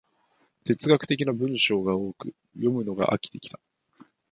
[0.63, 3.59] 哲学的な文章が多く、読むのが飽きてきた